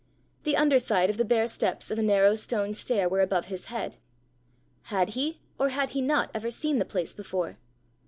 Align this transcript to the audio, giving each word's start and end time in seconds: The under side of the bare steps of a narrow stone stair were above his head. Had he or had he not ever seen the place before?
The 0.45 0.57
under 0.57 0.79
side 0.79 1.11
of 1.11 1.17
the 1.17 1.23
bare 1.25 1.45
steps 1.47 1.91
of 1.91 1.99
a 1.99 2.01
narrow 2.01 2.33
stone 2.33 2.73
stair 2.73 3.07
were 3.07 3.21
above 3.21 3.45
his 3.45 3.65
head. 3.65 3.97
Had 4.85 5.09
he 5.09 5.41
or 5.59 5.69
had 5.69 5.91
he 5.91 6.01
not 6.01 6.31
ever 6.33 6.49
seen 6.49 6.79
the 6.79 6.85
place 6.85 7.13
before? 7.13 7.59